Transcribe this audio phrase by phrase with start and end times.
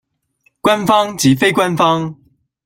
[0.61, 2.17] 官方及非官方